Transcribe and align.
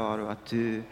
och 0.00 0.32
att 0.32 0.46
du, 0.46 0.82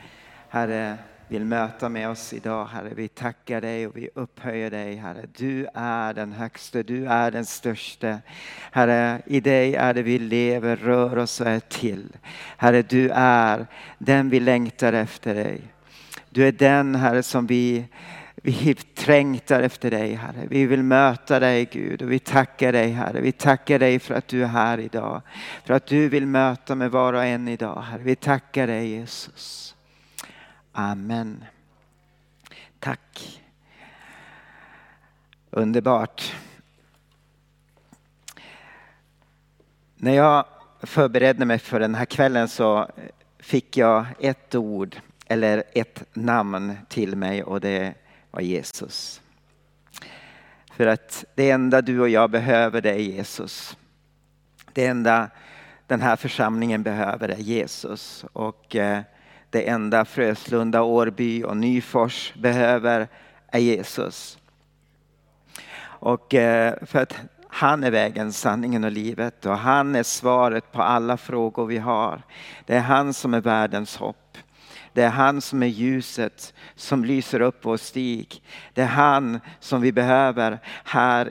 Herre, 0.48 0.98
vill 1.28 1.45
möta 1.45 1.89
med 1.89 2.08
oss 2.08 2.33
idag, 2.33 2.67
Herre. 2.67 2.91
Vi 2.95 3.08
tackar 3.08 3.61
dig 3.61 3.87
och 3.87 3.96
vi 3.96 4.11
upphöjer 4.15 4.71
dig, 4.71 4.96
Herre. 4.96 5.25
Du 5.37 5.67
är 5.75 6.15
den 6.15 6.33
högste, 6.33 6.83
du 6.83 7.07
är 7.07 7.31
den 7.31 7.47
störste. 7.47 8.18
Herre, 8.72 9.22
i 9.26 9.40
dig 9.40 9.74
är 9.74 9.94
det 9.94 10.02
vi 10.02 10.18
lever, 10.18 10.76
rör 10.76 11.18
oss 11.18 11.40
och 11.40 11.46
är 11.46 11.60
till. 11.60 12.16
Herre, 12.56 12.82
du 12.82 13.10
är 13.14 13.66
den 13.98 14.30
vi 14.30 14.40
längtar 14.40 14.92
efter 14.92 15.34
dig. 15.34 15.61
Du 16.30 16.48
är 16.48 16.52
den, 16.52 16.95
Herre, 16.95 17.22
som 17.22 17.46
vi 17.46 17.84
vi 18.43 18.75
trängtar 18.75 19.62
efter 19.62 19.91
dig 19.91 20.14
Herre. 20.14 20.46
Vi 20.50 20.66
vill 20.66 20.82
möta 20.82 21.41
dig 21.41 21.64
Gud 21.73 22.02
och 22.02 22.12
vi 22.12 22.18
tackar 22.18 22.72
dig 22.72 22.91
Herre. 22.91 23.21
Vi 23.21 23.32
tackar 23.32 23.79
dig 23.79 23.98
för 23.98 24.14
att 24.14 24.29
du 24.29 24.43
är 24.43 24.46
här 24.46 24.79
idag. 24.79 25.22
För 25.64 25.75
att 25.75 25.86
du 25.86 26.09
vill 26.09 26.27
möta 26.27 26.75
med 26.75 26.90
var 26.90 27.12
och 27.12 27.25
en 27.25 27.48
idag 27.48 27.82
Herre. 27.82 28.03
Vi 28.03 28.16
tackar 28.16 28.66
dig 28.66 28.89
Jesus. 28.89 29.75
Amen. 30.72 31.45
Tack. 32.79 33.43
Underbart. 35.51 36.34
När 39.97 40.12
jag 40.12 40.45
förberedde 40.83 41.45
mig 41.45 41.59
för 41.59 41.81
den 41.81 41.95
här 41.95 42.05
kvällen 42.05 42.48
så 42.48 42.91
fick 43.39 43.77
jag 43.77 44.07
ett 44.20 44.55
ord 44.55 44.97
eller 45.27 45.62
ett 45.73 46.05
namn 46.12 46.77
till 46.89 47.17
mig 47.17 47.43
och 47.43 47.61
det 47.61 47.95
var 48.31 48.41
Jesus. 48.41 49.21
För 50.73 50.87
att 50.87 51.25
det 51.35 51.51
enda 51.51 51.83
du 51.83 52.01
och 52.01 52.09
jag 52.09 52.31
behöver 52.31 52.81
det 52.81 52.91
är 52.91 52.99
Jesus. 52.99 53.77
Det 54.73 54.87
enda 54.87 55.31
den 55.87 56.01
här 56.01 56.17
församlingen 56.17 56.83
behöver 56.83 57.29
är 57.29 57.37
Jesus. 57.37 58.25
Och 58.33 58.77
eh, 58.77 59.01
det 59.51 59.69
enda 59.69 60.05
Fröslunda, 60.05 60.83
Årby 60.83 61.43
och 61.45 61.57
Nyfors 61.57 62.35
behöver 62.35 63.09
är 63.47 63.59
Jesus. 63.59 64.39
Och 65.81 66.35
eh, 66.35 66.75
för 66.87 67.03
att 67.03 67.15
han 67.48 67.85
är 67.85 67.91
vägen, 67.91 68.33
sanningen 68.33 68.85
och 68.85 68.92
livet 68.92 69.47
och 69.47 69.59
han 69.59 69.95
är 69.95 70.03
svaret 70.03 70.73
på 70.73 70.83
alla 70.83 71.17
frågor 71.17 71.67
vi 71.67 71.79
har. 71.79 72.23
Det 72.67 72.75
är 72.75 72.81
han 72.81 73.15
som 73.15 73.35
är 73.35 73.41
världens 73.41 73.97
hopp. 73.97 74.28
Det 74.92 75.03
är 75.03 75.08
han 75.11 75.41
som 75.41 75.62
är 75.62 75.67
ljuset 75.67 76.55
som 76.75 77.05
lyser 77.05 77.41
upp 77.41 77.58
vår 77.62 77.77
stig. 77.77 78.42
Det 78.75 78.83
är 78.83 78.86
han 78.86 79.41
som 79.61 79.80
vi 79.80 79.92
behöver 79.92 80.58
här 80.84 81.30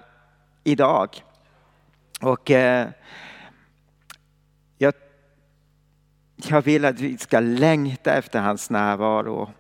idag. 0.64 1.24
Och 2.22 2.52
eh, 2.52 2.88
jag, 4.78 4.94
jag 6.36 6.62
vill 6.62 6.86
att 6.86 7.00
vi 7.00 7.18
ska 7.18 7.40
längta 7.40 8.14
efter 8.14 8.40
hans 8.40 8.70
närvaro 8.70 9.52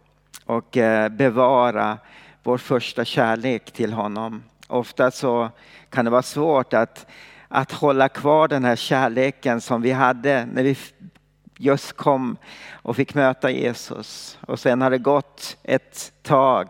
och 0.46 0.78
eh, 0.78 1.10
bevara 1.10 1.98
vår 2.44 2.58
första 2.58 3.06
kärlek 3.06 3.72
till 3.72 3.94
honom. 3.94 4.44
Ofta 4.68 5.12
så 5.12 5.50
kan 5.90 6.06
det 6.06 6.12
vara 6.12 6.22
svårt 6.22 6.74
att, 6.74 7.06
att 7.48 7.72
hålla 7.72 8.10
kvar 8.10 8.48
den 8.48 8.66
här 8.66 8.76
kärleken 8.76 9.62
som 9.62 9.82
vi 9.82 9.92
hade 9.92 10.46
när 10.46 10.64
vi 10.64 10.78
just 11.58 11.94
kom 11.94 12.38
och 12.72 12.96
fick 12.96 13.14
möta 13.14 13.52
Jesus. 13.52 14.38
Och 14.42 14.60
sen 14.60 14.82
har 14.82 14.90
det 14.90 14.98
gått 14.98 15.58
ett 15.64 16.14
tag 16.22 16.68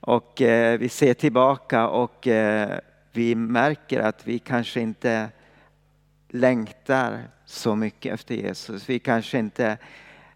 och 0.00 0.42
eh, 0.42 0.78
vi 0.78 0.88
ser 0.88 1.14
tillbaka 1.14 1.88
och 1.88 2.26
eh, 2.26 2.78
vi 3.12 3.34
märker 3.34 4.00
att 4.00 4.26
vi 4.26 4.38
kanske 4.38 4.80
inte 4.80 5.28
längtar 6.28 7.28
så 7.44 7.76
mycket 7.76 8.14
efter 8.14 8.34
Jesus. 8.34 8.88
Vi 8.88 8.98
kanske 8.98 9.38
inte 9.38 9.78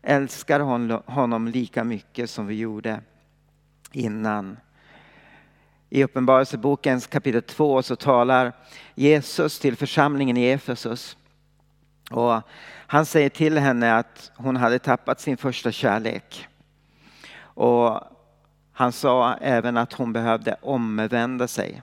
älskar 0.03 0.61
honom 1.13 1.49
lika 1.49 1.85
mycket 1.85 2.31
som 2.31 2.47
vi 2.47 2.55
gjorde 2.55 3.01
innan. 3.93 4.57
I 5.91 6.05
Uppenbarelsebokens 6.05 7.07
kapitel 7.07 7.43
2 7.43 7.83
så 7.83 7.97
talar 7.97 8.53
Jesus 8.95 9.59
till 9.59 9.77
församlingen 9.77 10.37
i 10.37 10.47
Efesus. 10.47 11.17
Och 12.11 12.43
han 12.87 13.07
säger 13.07 13.29
till 13.29 13.59
henne 13.59 13.95
att 13.95 14.33
hon 14.37 14.57
hade 14.57 14.79
tappat 14.79 15.21
sin 15.21 15.37
första 15.37 15.73
kärlek. 15.73 16.49
Och 17.37 18.01
han 18.73 18.93
sa 18.93 19.35
även 19.35 19.77
att 19.77 19.93
hon 19.93 20.13
behövde 20.13 20.57
omvända 20.63 21.49
sig. 21.49 21.83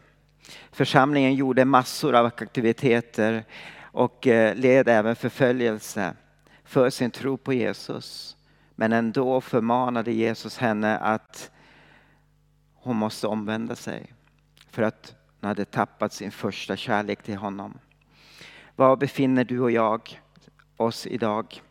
Församlingen 0.71 1.35
gjorde 1.35 1.65
massor 1.65 2.15
av 2.15 2.25
aktiviteter 2.25 3.45
och 3.81 4.27
eh, 4.27 4.55
led 4.55 4.89
även 4.89 5.15
förföljelse 5.15 6.13
för 6.63 6.89
sin 6.89 7.11
tro 7.11 7.37
på 7.37 7.53
Jesus. 7.53 8.37
Men 8.75 8.93
ändå 8.93 9.41
förmanade 9.41 10.11
Jesus 10.11 10.57
henne 10.57 10.97
att 10.97 11.51
hon 12.75 12.95
måste 12.95 13.27
omvända 13.27 13.75
sig 13.75 14.13
för 14.69 14.83
att 14.83 15.15
hon 15.39 15.47
hade 15.47 15.65
tappat 15.65 16.13
sin 16.13 16.31
första 16.31 16.75
kärlek 16.75 17.23
till 17.23 17.37
honom. 17.37 17.79
Var 18.81 18.95
befinner 18.95 19.43
du 19.43 19.59
och 19.59 19.71
jag 19.71 20.21
oss 20.77 21.07
idag? 21.07 21.61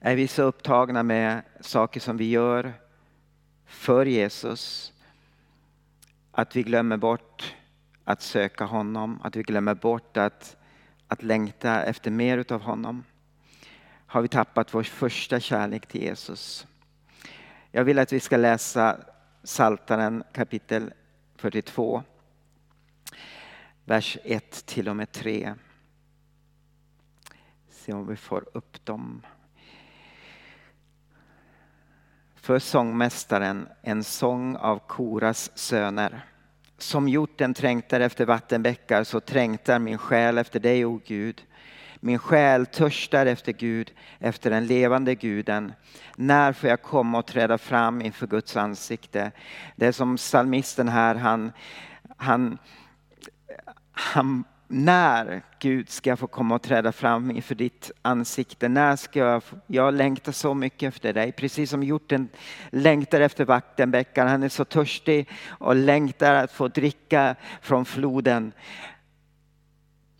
Är 0.00 0.16
vi 0.16 0.28
så 0.28 0.42
upptagna 0.42 1.02
med 1.02 1.42
saker 1.60 2.00
som 2.00 2.16
vi 2.16 2.30
gör 2.30 2.72
för 3.66 4.06
Jesus 4.06 4.92
att 6.32 6.56
vi 6.56 6.62
glömmer 6.62 6.96
bort 6.96 7.54
att 8.04 8.22
söka 8.22 8.64
honom, 8.64 9.20
att 9.24 9.36
vi 9.36 9.42
glömmer 9.42 9.74
bort 9.74 10.16
att, 10.16 10.56
att 11.08 11.22
längta 11.22 11.82
efter 11.84 12.10
mer 12.10 12.38
utav 12.38 12.60
honom? 12.60 13.04
Har 14.06 14.22
vi 14.22 14.28
tappat 14.28 14.74
vår 14.74 14.82
första 14.82 15.40
kärlek 15.40 15.86
till 15.86 16.02
Jesus? 16.02 16.66
Jag 17.70 17.84
vill 17.84 17.98
att 17.98 18.12
vi 18.12 18.20
ska 18.20 18.36
läsa 18.36 18.96
Saltaren 19.42 20.24
kapitel 20.32 20.92
42, 21.36 22.02
vers 23.84 24.18
1 24.24 24.66
till 24.66 24.88
och 24.88 24.96
med 24.96 25.12
3 25.12 25.54
se 27.84 27.92
om 27.92 28.06
vi 28.06 28.16
får 28.16 28.44
upp 28.52 28.84
dem. 28.84 29.22
För 32.34 32.58
sångmästaren 32.58 33.68
en 33.82 34.04
sång 34.04 34.56
av 34.56 34.78
Koras 34.78 35.58
söner. 35.58 36.26
Som 36.78 37.08
hjorten 37.08 37.54
trängtar 37.54 38.00
efter 38.00 38.26
vattenbäckar 38.26 39.04
så 39.04 39.20
trängtar 39.20 39.78
min 39.78 39.98
själ 39.98 40.38
efter 40.38 40.60
dig, 40.60 40.84
o 40.84 41.00
Gud. 41.06 41.46
Min 42.00 42.18
själ 42.18 42.66
törstar 42.66 43.26
efter 43.26 43.52
Gud, 43.52 43.92
efter 44.18 44.50
den 44.50 44.66
levande 44.66 45.14
guden. 45.14 45.72
När 46.16 46.52
får 46.52 46.70
jag 46.70 46.82
komma 46.82 47.18
och 47.18 47.26
träda 47.26 47.58
fram 47.58 48.02
inför 48.02 48.26
Guds 48.26 48.56
ansikte? 48.56 49.32
Det 49.76 49.86
är 49.86 49.92
som 49.92 50.16
psalmisten 50.16 50.88
här, 50.88 51.14
han, 51.14 51.52
han, 52.16 52.58
han 53.92 54.44
när 54.68 55.42
Gud 55.58 55.90
ska 55.90 56.10
jag 56.10 56.18
få 56.18 56.26
komma 56.26 56.54
och 56.54 56.62
träda 56.62 56.92
fram 56.92 57.30
inför 57.30 57.54
ditt 57.54 57.90
ansikte? 58.02 58.68
När 58.68 58.96
ska 58.96 59.18
jag, 59.18 59.42
få, 59.44 59.56
jag 59.66 59.94
längtar 59.94 60.32
så 60.32 60.54
mycket 60.54 60.88
efter 60.88 61.12
dig, 61.12 61.32
precis 61.32 61.70
som 61.70 61.82
hjorten 61.82 62.28
längtar 62.70 63.20
efter 63.20 63.44
vattenbäckar. 63.44 64.26
Han 64.26 64.42
är 64.42 64.48
så 64.48 64.64
törstig 64.64 65.28
och 65.46 65.76
längtar 65.76 66.34
att 66.34 66.52
få 66.52 66.68
dricka 66.68 67.36
från 67.60 67.84
floden. 67.84 68.52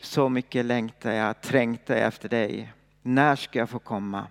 Så 0.00 0.28
mycket 0.28 0.64
längtar 0.64 1.12
jag, 1.12 1.40
trängtar 1.40 1.94
jag 1.94 2.06
efter 2.06 2.28
dig. 2.28 2.72
När 3.02 3.36
ska 3.36 3.58
jag 3.58 3.70
få 3.70 3.78
komma 3.78 4.26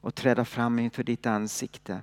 och 0.00 0.14
träda 0.14 0.44
fram 0.44 0.78
inför 0.78 1.02
ditt 1.02 1.26
ansikte? 1.26 2.00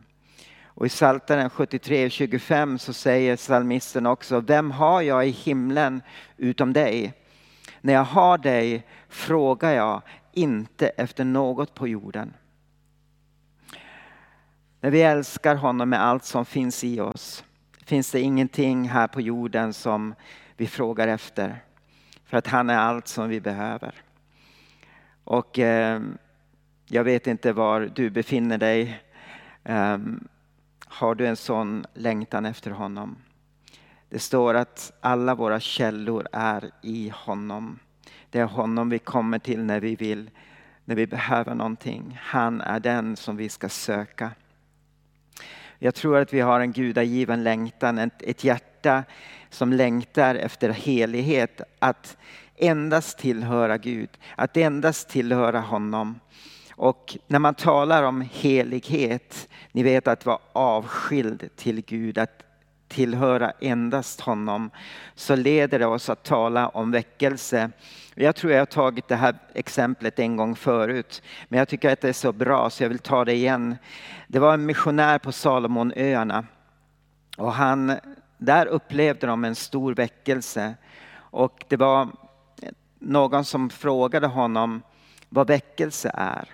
Och 0.64 0.86
i 0.86 0.90
Psaltaren 0.90 1.50
73.25 1.50 2.78
så 2.78 2.94
säger 2.94 3.36
psalmisten 3.36 4.06
också, 4.06 4.40
vem 4.40 4.72
har 4.72 5.02
jag 5.02 5.28
i 5.28 5.32
himlen 5.32 6.02
utom 6.38 6.74
dig? 6.74 7.14
När 7.86 7.94
jag 7.94 8.04
har 8.04 8.38
dig 8.38 8.84
frågar 9.10 9.72
jag 9.72 10.02
inte 10.32 10.88
efter 10.88 11.26
något 11.26 11.74
på 11.74 11.88
jorden. 11.88 12.34
När 14.82 14.92
vi 14.92 15.02
älskar 15.02 15.56
honom 15.56 15.90
med 15.90 16.04
allt 16.04 16.26
som 16.26 16.46
finns 16.46 16.84
i 16.84 17.00
oss 17.00 17.44
finns 17.86 18.12
det 18.12 18.22
ingenting 18.22 18.90
här 18.90 19.08
på 19.08 19.22
jorden 19.22 19.74
som 19.74 20.16
vi 20.58 20.68
frågar 20.68 21.08
efter. 21.08 21.64
För 22.26 22.38
att 22.38 22.48
han 22.48 22.70
är 22.70 22.78
allt 22.78 23.08
som 23.08 23.30
vi 23.30 23.42
behöver. 23.42 23.96
Och 25.24 25.60
eh, 25.60 26.02
jag 26.86 27.04
vet 27.04 27.28
inte 27.28 27.54
var 27.54 27.92
du 27.96 28.10
befinner 28.10 28.58
dig. 28.58 29.04
Eh, 29.64 29.98
har 30.86 31.16
du 31.16 31.28
en 31.28 31.36
sån 31.36 31.86
längtan 31.94 32.46
efter 32.46 32.72
honom? 32.72 33.16
Det 34.10 34.20
står 34.20 34.54
att 34.54 34.94
alla 35.02 35.36
våra 35.36 35.60
källor 35.60 36.28
är 36.32 36.72
i 36.82 37.12
honom. 37.16 37.80
Det 38.30 38.40
är 38.40 38.46
honom 38.46 38.90
vi 38.90 39.00
kommer 39.00 39.40
till 39.40 39.64
när 39.64 39.80
vi 39.80 39.96
vill, 39.96 40.30
när 40.86 40.96
vi 40.96 41.08
behöver 41.08 41.56
någonting. 41.56 42.20
Han 42.22 42.62
är 42.62 42.80
den 42.80 43.16
som 43.16 43.38
vi 43.38 43.50
ska 43.50 43.70
söka. 43.70 44.32
Jag 45.80 45.96
tror 45.96 46.18
att 46.18 46.34
vi 46.34 46.40
har 46.40 46.60
en 46.60 46.72
gudagiven 46.72 47.44
längtan, 47.44 48.12
ett 48.20 48.44
hjärta 48.44 49.04
som 49.50 49.74
längtar 49.74 50.36
efter 50.36 50.70
helighet. 50.70 51.62
Att 51.80 52.18
endast 52.56 53.18
tillhöra 53.18 53.78
Gud, 53.78 54.10
att 54.36 54.58
endast 54.58 55.10
tillhöra 55.10 55.60
honom. 55.60 56.20
Och 56.76 57.18
när 57.28 57.40
man 57.40 57.56
talar 57.56 58.04
om 58.04 58.22
helighet, 58.32 59.50
ni 59.72 59.84
vet 59.84 60.08
att 60.08 60.26
vara 60.26 60.40
avskild 60.54 61.50
till 61.56 61.82
Gud, 61.82 62.18
att 62.18 62.44
tillhöra 62.88 63.52
endast 63.60 64.22
honom, 64.22 64.70
så 65.16 65.36
leder 65.36 65.80
det 65.80 65.86
oss 65.86 66.10
att 66.10 66.24
tala 66.24 66.68
om 66.68 66.92
väckelse. 66.92 67.72
Jag 68.16 68.36
tror 68.36 68.54
jag 68.54 68.62
har 68.62 68.66
tagit 68.66 69.08
det 69.08 69.16
här 69.16 69.36
exemplet 69.54 70.20
en 70.20 70.38
gång 70.38 70.56
förut, 70.56 71.24
men 71.50 71.60
jag 71.60 71.68
tycker 71.68 71.94
att 71.94 72.02
det 72.02 72.10
är 72.10 72.14
så 72.14 72.32
bra 72.32 72.70
så 72.70 72.84
jag 72.84 72.90
vill 72.90 73.00
ta 73.00 73.26
det 73.26 73.34
igen. 73.34 73.76
Det 74.28 74.40
var 74.40 74.54
en 74.54 74.66
missionär 74.66 75.20
på 75.20 75.32
Salomonöarna 75.32 76.46
och 77.38 77.54
han, 77.54 77.94
där 78.38 78.66
upplevde 78.66 79.28
de 79.28 79.46
en 79.46 79.56
stor 79.56 79.94
väckelse 79.94 80.76
och 81.18 81.66
det 81.68 81.78
var 81.78 82.10
någon 83.00 83.46
som 83.46 83.70
frågade 83.70 84.28
honom 84.28 84.82
vad 85.30 85.48
väckelse 85.48 86.12
är. 86.14 86.50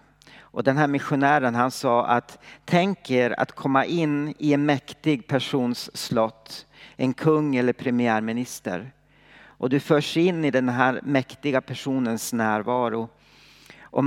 Och 0.52 0.64
den 0.64 0.78
här 0.78 0.88
missionären 0.88 1.56
han 1.56 1.72
sa 1.72 2.06
att 2.06 2.40
tänk 2.66 3.12
er 3.12 3.36
att 3.38 3.52
komma 3.52 3.86
in 3.86 4.34
i 4.38 4.54
en 4.54 4.66
mäktig 4.66 5.28
persons 5.28 5.98
slott, 5.98 6.66
en 6.96 7.14
kung 7.14 7.56
eller 7.56 7.74
premiärminister. 7.74 8.92
Och 9.44 9.70
du 9.70 9.80
förs 9.80 10.18
in 10.18 10.46
i 10.46 10.52
den 10.52 10.70
här 10.70 11.00
mäktiga 11.04 11.62
personens 11.62 12.34
närvaro 12.34 13.10
och 13.82 14.04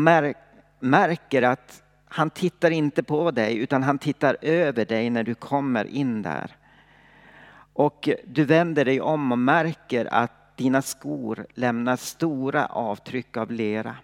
märker 0.81 1.43
att 1.43 1.82
han 2.05 2.31
tittar 2.31 2.70
inte 2.70 3.02
på 3.02 3.31
dig 3.31 3.58
utan 3.58 3.82
han 3.82 3.99
tittar 3.99 4.37
över 4.43 4.85
dig 4.85 5.11
när 5.11 5.23
du 5.23 5.35
kommer 5.35 5.85
in 5.85 6.23
där. 6.23 6.56
Och 7.73 8.08
du 8.26 8.44
vänder 8.44 8.85
dig 8.85 9.00
om 9.00 9.32
och 9.32 9.38
märker 9.38 10.14
att 10.14 10.56
dina 10.56 10.82
skor 10.82 11.47
lämnar 11.55 11.97
stora 11.97 12.67
avtryck 12.67 13.37
av 13.37 13.50
lera. 13.50 13.97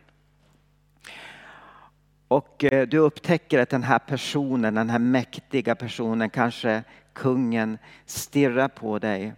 Och 2.31 2.65
eh, 2.65 2.87
du 2.87 2.99
upptäcker 2.99 3.59
att 3.59 3.69
den 3.69 3.83
här 3.83 3.99
personen, 3.99 4.75
den 4.75 4.91
här 4.91 4.99
mäktiga 4.99 5.75
personen, 5.75 6.31
kanske 6.31 6.83
kungen, 7.13 7.79
stirrar 8.07 8.69
på 8.69 8.99
dig 8.99 9.35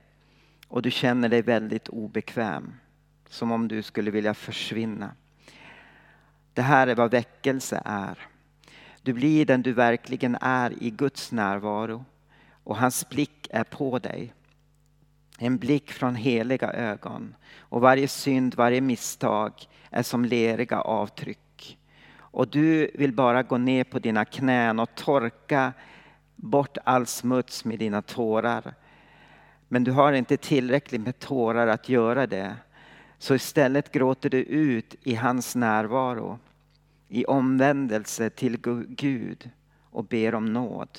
och 0.68 0.82
du 0.82 0.90
känner 0.90 1.28
dig 1.28 1.42
väldigt 1.42 1.88
obekväm. 1.88 2.72
Som 3.28 3.52
om 3.52 3.68
du 3.68 3.82
skulle 3.82 4.10
vilja 4.10 4.34
försvinna. 4.34 5.14
Det 6.54 6.62
här 6.62 6.86
är 6.86 6.94
vad 6.94 7.10
väckelse 7.10 7.82
är. 7.84 8.18
Du 9.02 9.12
blir 9.12 9.46
den 9.46 9.62
du 9.62 9.72
verkligen 9.72 10.36
är 10.40 10.82
i 10.82 10.90
Guds 10.90 11.32
närvaro 11.32 12.04
och 12.64 12.76
hans 12.76 13.08
blick 13.08 13.48
är 13.50 13.64
på 13.64 13.98
dig. 13.98 14.32
En 15.38 15.58
blick 15.58 15.92
från 15.92 16.14
heliga 16.14 16.72
ögon 16.72 17.34
och 17.58 17.80
varje 17.80 18.08
synd, 18.08 18.54
varje 18.54 18.80
misstag 18.80 19.52
är 19.90 20.02
som 20.02 20.24
leriga 20.24 20.80
avtryck 20.80 21.38
och 22.32 22.48
du 22.48 22.90
vill 22.94 23.12
bara 23.12 23.42
gå 23.42 23.58
ner 23.58 23.84
på 23.84 23.98
dina 23.98 24.24
knän 24.24 24.78
och 24.78 24.94
torka 24.94 25.72
bort 26.36 26.78
all 26.84 27.06
smuts 27.06 27.64
med 27.64 27.78
dina 27.78 28.02
tårar. 28.02 28.74
Men 29.68 29.84
du 29.84 29.90
har 29.90 30.12
inte 30.12 30.36
tillräckligt 30.36 31.00
med 31.00 31.18
tårar 31.18 31.66
att 31.66 31.88
göra 31.88 32.26
det. 32.26 32.56
Så 33.18 33.34
istället 33.34 33.92
gråter 33.92 34.30
du 34.30 34.38
ut 34.38 34.94
i 35.02 35.14
hans 35.14 35.56
närvaro, 35.56 36.38
i 37.08 37.24
omvändelse 37.24 38.30
till 38.30 38.58
Gud 38.88 39.50
och 39.90 40.04
ber 40.04 40.34
om 40.34 40.52
nåd. 40.52 40.98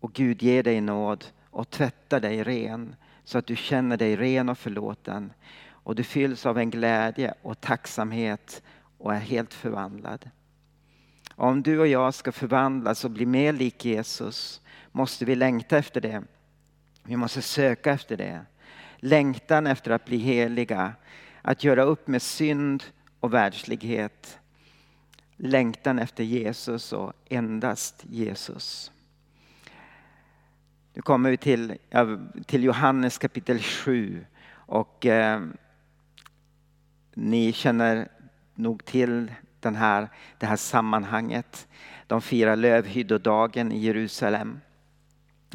Och 0.00 0.12
Gud 0.12 0.42
ger 0.42 0.62
dig 0.62 0.80
nåd 0.80 1.24
och 1.50 1.70
tvättar 1.70 2.20
dig 2.20 2.42
ren 2.42 2.96
så 3.24 3.38
att 3.38 3.46
du 3.46 3.56
känner 3.56 3.96
dig 3.96 4.16
ren 4.16 4.48
och 4.48 4.58
förlåten. 4.58 5.32
Och 5.68 5.94
du 5.94 6.02
fylls 6.02 6.46
av 6.46 6.58
en 6.58 6.70
glädje 6.70 7.34
och 7.42 7.60
tacksamhet 7.60 8.62
och 8.98 9.14
är 9.14 9.18
helt 9.18 9.54
förvandlad. 9.54 10.30
Om 11.38 11.62
du 11.62 11.78
och 11.78 11.86
jag 11.86 12.14
ska 12.14 12.32
förvandlas 12.32 13.04
och 13.04 13.10
bli 13.10 13.26
mer 13.26 13.52
lik 13.52 13.84
Jesus 13.84 14.60
måste 14.92 15.24
vi 15.24 15.34
längta 15.34 15.78
efter 15.78 16.00
det. 16.00 16.22
Vi 17.02 17.16
måste 17.16 17.42
söka 17.42 17.92
efter 17.92 18.16
det. 18.16 18.40
Längtan 18.96 19.66
efter 19.66 19.90
att 19.90 20.04
bli 20.04 20.16
heliga, 20.16 20.92
att 21.42 21.64
göra 21.64 21.82
upp 21.82 22.06
med 22.06 22.22
synd 22.22 22.84
och 23.20 23.34
världslighet. 23.34 24.38
Längtan 25.36 25.98
efter 25.98 26.24
Jesus 26.24 26.92
och 26.92 27.12
endast 27.28 28.04
Jesus. 28.10 28.92
Nu 30.94 31.02
kommer 31.02 31.30
vi 31.30 31.36
till, 31.36 31.78
till 32.46 32.64
Johannes 32.64 33.18
kapitel 33.18 33.58
7 33.58 34.26
och 34.48 35.06
eh, 35.06 35.40
ni 37.14 37.52
känner 37.52 38.08
nog 38.54 38.84
till 38.84 39.32
den 39.60 39.76
här, 39.76 40.08
det 40.38 40.46
här 40.46 40.56
sammanhanget. 40.56 41.68
De 42.06 42.22
firar 42.22 42.56
lövhyddodagen 42.56 43.72
i 43.72 43.78
Jerusalem. 43.78 44.60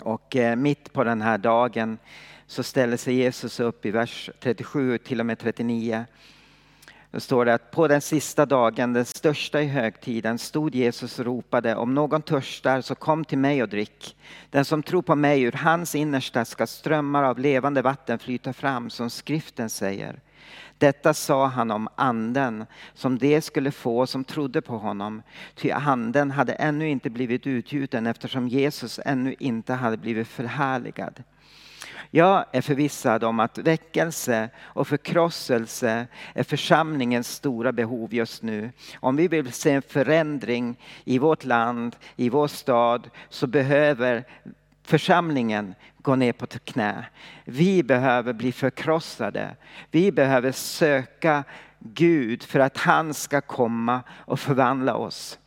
Och 0.02 0.36
eh, 0.36 0.56
mitt 0.56 0.94
på 0.94 1.04
den 1.04 1.22
här 1.22 1.38
dagen 1.38 1.98
så 2.48 2.64
ställer 2.64 2.98
sig 2.98 3.14
Jesus 3.14 3.60
upp 3.60 3.86
i 3.86 3.92
vers 3.92 4.30
37 4.40 4.98
till 4.98 5.20
och 5.20 5.26
med 5.26 5.40
39. 5.40 6.06
Då 7.12 7.20
står 7.20 7.46
det 7.46 7.54
att 7.54 7.72
på 7.72 7.88
den 7.88 8.02
sista 8.02 8.46
dagen, 8.46 8.94
den 8.94 9.06
största 9.06 9.62
i 9.62 9.68
högtiden, 9.68 10.38
stod 10.38 10.76
Jesus 10.76 11.20
och 11.20 11.26
ropade 11.26 11.76
om 11.76 11.94
någon 11.94 12.22
törstar 12.22 12.82
så 12.82 12.96
kom 12.96 13.26
till 13.26 13.38
mig 13.38 13.64
och 13.64 13.70
drick. 13.70 14.18
Den 14.50 14.66
som 14.66 14.84
tror 14.84 15.02
på 15.02 15.16
mig 15.16 15.42
ur 15.42 15.52
hans 15.52 15.96
innersta 15.96 16.46
ska 16.46 16.68
strömmar 16.68 17.24
av 17.24 17.40
levande 17.40 17.82
vatten 17.82 18.20
flyta 18.20 18.54
fram 18.54 18.90
som 18.90 19.10
skriften 19.10 19.70
säger. 19.70 20.20
Detta 20.82 21.14
sa 21.14 21.46
han 21.46 21.72
om 21.72 21.90
anden 21.96 22.66
som 22.94 23.18
det 23.18 23.42
skulle 23.42 23.72
få 23.72 24.08
som 24.08 24.24
trodde 24.24 24.62
på 24.62 24.78
honom. 24.78 25.22
Ty 25.56 25.72
anden 25.72 26.32
hade 26.32 26.54
ännu 26.54 26.90
inte 26.90 27.10
blivit 27.10 27.48
utgjuten 27.48 28.08
eftersom 28.08 28.48
Jesus 28.48 29.00
ännu 29.06 29.36
inte 29.40 29.74
hade 29.74 29.98
blivit 29.98 30.28
förhärligad. 30.28 31.24
Jag 32.12 32.46
är 32.52 32.62
förvissad 32.62 33.24
om 33.24 33.40
att 33.40 33.58
väckelse 33.58 34.50
och 34.60 34.88
förkrosselse 34.88 36.08
är 36.34 36.44
församlingens 36.44 37.28
stora 37.28 37.72
behov 37.72 38.14
just 38.14 38.44
nu. 38.44 38.72
Om 39.00 39.16
vi 39.16 39.28
vill 39.28 39.52
se 39.52 39.72
en 39.72 39.82
förändring 39.82 40.80
i 41.04 41.20
vårt 41.20 41.44
land, 41.44 41.96
i 42.16 42.30
vår 42.30 42.48
stad, 42.48 43.10
så 43.30 43.48
behöver 43.48 44.26
församlingen 44.92 45.76
gå 46.02 46.16
ner 46.16 46.34
på 46.34 46.46
knä. 46.48 47.06
Vi 47.46 47.84
behöver 47.84 48.34
bli 48.34 48.52
förkrossade. 48.52 49.56
Vi 49.92 50.12
behöver 50.12 50.52
söka 50.52 51.44
Gud 51.80 52.44
för 52.44 52.60
att 52.60 52.78
han 52.78 53.14
ska 53.14 53.42
komma 53.42 54.02
och 54.10 54.40
förvandla 54.40 54.96
oss. 54.96 55.40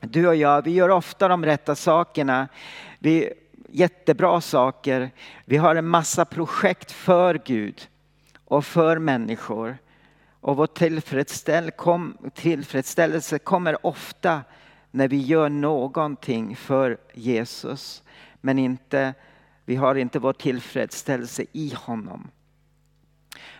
Du 0.00 0.28
och 0.28 0.36
jag, 0.36 0.62
vi 0.62 0.70
gör 0.70 0.88
ofta 0.88 1.28
de 1.28 1.44
rätta 1.44 1.74
sakerna. 1.74 2.48
Vi, 2.98 3.32
jättebra 3.68 4.40
saker. 4.40 5.10
Vi 5.44 5.56
har 5.56 5.76
en 5.76 5.88
massa 5.88 6.24
projekt 6.24 6.92
för 6.92 7.40
Gud 7.44 7.88
och 8.44 8.64
för 8.64 8.98
människor. 8.98 9.78
Och 10.40 10.56
vår 10.56 10.66
tillfredsställelse 12.30 13.38
kommer 13.38 13.86
ofta 13.86 14.40
när 14.90 15.08
vi 15.08 15.16
gör 15.16 15.48
någonting 15.48 16.56
för 16.56 16.98
Jesus 17.14 18.02
men 18.40 18.58
inte, 18.58 19.14
vi 19.64 19.76
har 19.76 19.94
inte 19.94 20.18
vår 20.18 20.32
tillfredsställelse 20.32 21.44
i 21.52 21.74
honom. 21.74 22.30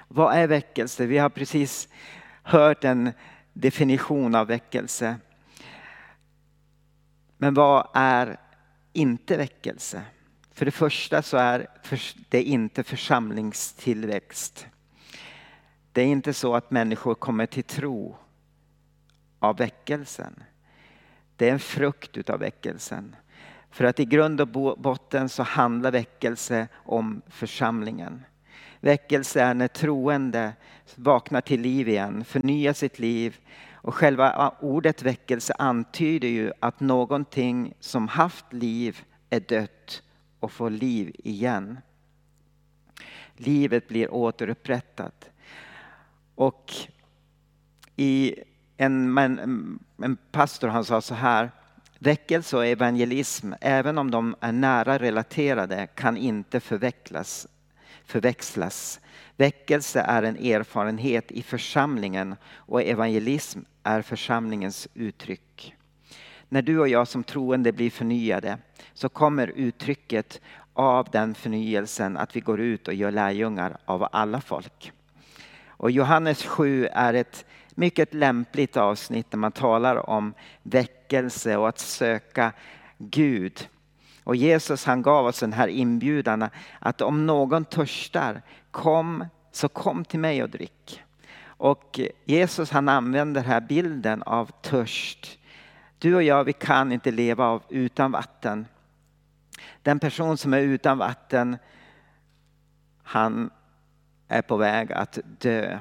Vad 0.09 0.35
är 0.35 0.47
väckelse? 0.47 1.07
Vi 1.07 1.19
har 1.19 1.29
precis 1.29 1.89
hört 2.43 2.85
en 2.85 3.13
definition 3.53 4.35
av 4.35 4.47
väckelse. 4.47 5.17
Men 7.37 7.55
vad 7.55 7.89
är 7.95 8.37
inte 8.93 9.37
väckelse? 9.37 10.03
För 10.53 10.65
det 10.65 10.71
första 10.71 11.23
så 11.23 11.37
är 11.37 11.67
det 12.29 12.43
inte 12.43 12.85
församlingstillväxt. 12.85 14.67
Det 15.93 16.03
är 16.03 16.07
inte 16.07 16.35
så 16.35 16.55
att 16.55 16.71
människor 16.71 17.15
kommer 17.15 17.47
till 17.47 17.65
tro 17.65 18.17
av 19.39 19.57
väckelsen. 19.57 20.43
Det 21.37 21.49
är 21.49 21.53
en 21.53 21.59
frukt 21.59 22.17
utav 22.17 22.41
väckelsen. 22.41 23.17
För 23.71 23.85
att 23.85 24.01
i 24.01 24.05
grund 24.05 24.41
och 24.41 24.79
botten 24.79 25.29
så 25.29 25.43
handlar 25.43 25.91
väckelse 25.91 26.69
om 26.75 27.23
församlingen. 27.29 28.25
Väckelse 28.81 29.43
är 29.43 29.55
när 29.55 29.69
troende 29.69 30.53
vaknar 30.95 31.41
till 31.41 31.61
liv 31.61 31.89
igen, 31.89 32.25
förnyar 32.25 32.73
sitt 32.73 32.99
liv. 32.99 33.37
Och 33.73 33.95
själva 33.95 34.55
ordet 34.61 35.03
väckelse 35.03 35.55
antyder 35.59 36.29
ju 36.29 36.53
att 36.61 36.81
någonting 36.81 37.75
som 37.81 38.09
haft 38.09 38.53
liv 38.53 39.05
är 39.31 39.41
dött 39.41 40.03
och 40.41 40.53
får 40.53 40.71
liv 40.71 41.13
igen. 41.19 41.79
Livet 43.37 43.89
blir 43.89 44.15
återupprättat. 44.15 45.31
Och 46.35 46.73
i 47.97 48.35
en, 48.77 49.19
en, 49.19 49.79
en 50.03 50.17
pastor 50.33 50.69
han 50.69 50.85
sa 50.85 51.01
så 51.01 51.15
här 51.15 51.51
Väckelse 51.99 52.57
och 52.57 52.67
evangelism, 52.67 53.53
även 53.61 53.99
om 53.99 54.11
de 54.11 54.37
är 54.41 54.53
nära 54.53 54.99
relaterade, 54.99 55.87
kan 55.87 56.17
inte 56.17 56.61
förväxlas. 56.61 57.47
förväxlas. 58.05 59.01
Väckelse 59.37 60.01
är 60.01 60.23
en 60.23 60.37
erfarenhet 60.37 61.33
i 61.33 61.43
församlingen 61.43 62.37
och 62.55 62.83
evangelism 62.83 63.61
är 63.83 64.03
församlingens 64.03 64.89
uttryck. 64.95 65.75
När 66.49 66.63
du 66.63 66.79
och 66.79 66.89
jag 66.89 67.09
som 67.09 67.25
troende 67.25 67.73
blir 67.73 67.91
förnyade 67.91 68.59
så 68.95 69.09
kommer 69.09 69.49
uttrycket 69.49 70.41
av 70.73 71.09
den 71.13 71.35
förnyelsen 71.35 72.17
att 72.17 72.37
vi 72.37 72.41
går 72.41 72.61
ut 72.61 72.89
och 72.89 72.95
gör 72.95 73.11
lärjungar 73.11 73.77
av 73.85 74.09
alla 74.13 74.41
folk. 74.41 74.93
Och 75.67 75.91
Johannes 75.91 76.45
7 76.45 76.87
är 76.87 77.15
ett 77.15 77.45
mycket 77.77 78.15
lämpligt 78.15 78.77
avsnitt 78.77 79.33
när 79.33 79.39
man 79.39 79.53
talar 79.53 80.11
om 80.11 80.35
väckelse 80.63 81.57
och 81.57 81.69
att 81.69 81.79
söka 81.79 82.53
Gud. 82.99 83.69
Och 84.25 84.37
Jesus 84.37 84.85
han 84.85 85.03
gav 85.03 85.27
oss 85.27 85.41
den 85.41 85.53
här 85.53 85.69
inbjudan 85.69 86.49
att 86.79 87.01
om 87.01 87.27
någon 87.27 87.65
törstar, 87.65 88.43
kom, 88.71 89.25
så 89.53 89.69
kom 89.69 90.05
till 90.05 90.21
mig 90.21 90.43
och 90.43 90.51
drick. 90.51 91.03
Och 91.47 92.01
Jesus 92.25 92.71
han 92.71 92.89
använder 92.89 93.43
här 93.43 93.61
bilden 93.61 94.23
av 94.23 94.51
törst. 94.63 95.39
Du 95.99 96.15
och 96.15 96.23
jag, 96.23 96.45
vi 96.45 96.53
kan 96.53 96.93
inte 96.93 97.11
leva 97.11 97.47
av 97.47 97.63
utan 97.69 98.13
vatten. 98.13 98.67
Den 99.83 99.99
person 99.99 100.37
som 100.37 100.55
är 100.55 100.59
utan 100.59 100.99
vatten, 100.99 101.57
han 103.03 103.51
är 104.29 104.43
på 104.43 104.57
väg 104.57 104.93
att 104.93 105.19
dö. 105.39 105.79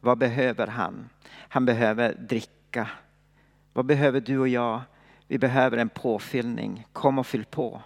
Vad 0.00 0.18
behöver 0.18 0.66
han? 0.66 1.08
Han 1.30 1.66
behöver 1.66 2.14
dricka. 2.14 2.88
Vad 3.72 3.86
behöver 3.86 4.20
du 4.20 4.38
och 4.38 4.48
jag? 4.48 4.80
Vi 5.26 5.38
behöver 5.38 5.76
en 5.76 5.88
påfyllning. 5.88 6.86
Kom 6.92 7.18
och 7.18 7.26
fyll 7.26 7.44
på, 7.44 7.82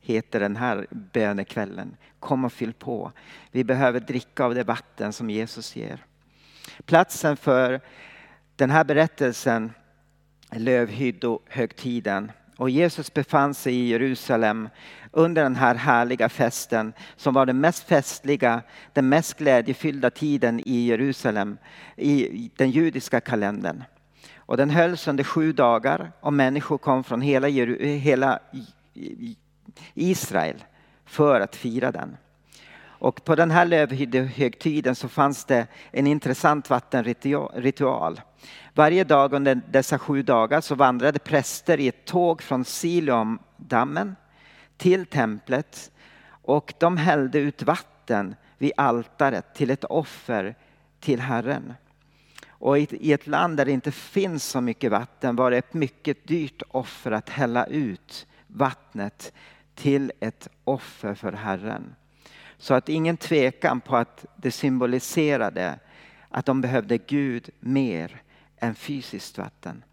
heter 0.00 0.40
den 0.40 0.56
här 0.56 0.86
bönekvällen. 0.90 1.96
Kom 2.20 2.44
och 2.44 2.52
fyll 2.52 2.72
på. 2.72 3.12
Vi 3.50 3.64
behöver 3.64 4.00
dricka 4.00 4.44
av 4.44 4.54
det 4.54 4.64
vatten 4.64 5.12
som 5.12 5.30
Jesus 5.30 5.76
ger. 5.76 6.04
Platsen 6.84 7.36
för 7.36 7.80
den 8.56 8.70
här 8.70 8.84
berättelsen 8.84 9.72
lövhyddohögtiden. 10.52 12.32
Och 12.56 12.70
Jesus 12.70 13.14
befann 13.14 13.54
sig 13.54 13.74
i 13.74 13.88
Jerusalem 13.88 14.68
under 15.12 15.42
den 15.42 15.56
här 15.56 15.74
härliga 15.74 16.28
festen 16.28 16.92
som 17.16 17.34
var 17.34 17.46
den 17.46 17.60
mest 17.60 17.82
festliga, 17.84 18.62
den 18.92 19.08
mest 19.08 19.38
glädjefyllda 19.38 20.10
tiden 20.10 20.60
i 20.68 20.86
Jerusalem 20.86 21.58
i 21.96 22.50
den 22.56 22.70
judiska 22.70 23.20
kalendern. 23.20 23.84
Och 24.36 24.56
den 24.56 24.70
hölls 24.70 25.08
under 25.08 25.24
sju 25.24 25.52
dagar 25.52 26.12
och 26.20 26.32
människor 26.32 26.78
kom 26.78 27.04
från 27.04 27.20
hela, 27.20 27.48
hela 27.48 28.38
Israel 29.94 30.64
för 31.04 31.40
att 31.40 31.56
fira 31.56 31.92
den. 31.92 32.16
Och 32.98 33.24
på 33.24 33.34
den 33.34 33.50
här 33.50 33.66
lövhögtiden 33.66 34.94
så 34.94 35.08
fanns 35.08 35.44
det 35.44 35.66
en 35.90 36.06
intressant 36.06 36.70
vattenritual. 36.70 38.20
Varje 38.74 39.04
dag 39.04 39.32
under 39.32 39.60
dessa 39.70 39.98
sju 39.98 40.22
dagar 40.22 40.60
så 40.60 40.74
vandrade 40.74 41.18
präster 41.18 41.80
i 41.80 41.88
ett 41.88 42.04
tåg 42.04 42.42
från 42.42 42.64
Siloamdammen 42.64 44.16
till 44.76 45.06
templet 45.06 45.90
och 46.28 46.74
de 46.78 46.96
hällde 46.96 47.38
ut 47.38 47.62
vatten 47.62 48.34
vid 48.58 48.72
altaret 48.76 49.54
till 49.54 49.70
ett 49.70 49.84
offer 49.84 50.54
till 51.00 51.20
Herren. 51.20 51.74
Och 52.48 52.78
i 52.78 53.12
ett 53.12 53.26
land 53.26 53.56
där 53.56 53.64
det 53.64 53.72
inte 53.72 53.92
finns 53.92 54.44
så 54.44 54.60
mycket 54.60 54.90
vatten 54.90 55.36
var 55.36 55.50
det 55.50 55.56
ett 55.56 55.74
mycket 55.74 56.26
dyrt 56.26 56.62
offer 56.68 57.10
att 57.10 57.28
hälla 57.28 57.66
ut 57.66 58.26
vattnet 58.46 59.32
till 59.74 60.12
ett 60.20 60.48
offer 60.64 61.14
för 61.14 61.32
Herren. 61.32 61.94
Så 62.58 62.74
att 62.74 62.88
ingen 62.88 63.16
tvekan 63.16 63.80
på 63.80 63.96
att 63.96 64.26
det 64.36 64.50
symboliserade 64.50 65.78
att 66.28 66.46
de 66.46 66.60
behövde 66.60 66.98
Gud 66.98 67.50
mer 67.60 68.22
än 68.58 68.74
fysiskt 68.74 69.38
vatten. 69.38 69.84